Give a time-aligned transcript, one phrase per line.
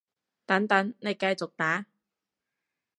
[0.47, 1.85] 等等，你繼續打